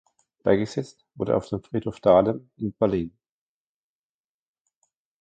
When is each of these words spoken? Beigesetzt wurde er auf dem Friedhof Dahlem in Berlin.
Beigesetzt 0.41 1.05
wurde 1.13 1.33
er 1.33 1.37
auf 1.37 1.49
dem 1.49 1.61
Friedhof 1.61 1.99
Dahlem 1.99 2.49
in 2.57 2.73
Berlin. 2.73 3.15